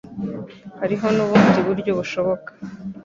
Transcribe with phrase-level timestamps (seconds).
[0.79, 2.49] Hariho nubundi buryo bushoboka.